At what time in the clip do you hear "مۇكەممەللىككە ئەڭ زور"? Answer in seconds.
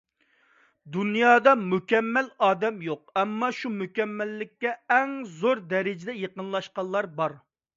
3.75-5.65